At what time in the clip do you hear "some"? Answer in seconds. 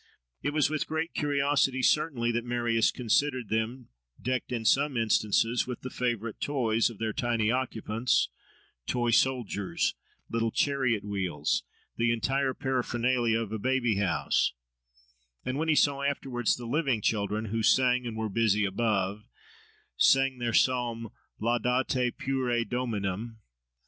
4.65-4.97